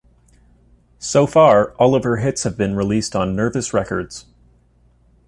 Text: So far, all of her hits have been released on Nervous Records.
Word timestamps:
So 0.97 1.27
far, 1.27 1.73
all 1.75 1.93
of 1.93 2.03
her 2.05 2.15
hits 2.17 2.41
have 2.41 2.57
been 2.57 2.75
released 2.75 3.15
on 3.15 3.35
Nervous 3.35 3.71
Records. 3.71 4.25